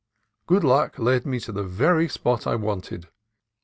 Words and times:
Good 0.47 0.63
luck 0.63 0.97
led 0.97 1.27
me 1.27 1.39
to 1.41 1.51
the 1.51 1.61
very 1.61 2.09
spot 2.09 2.47
I 2.47 2.55
wanted. 2.55 3.07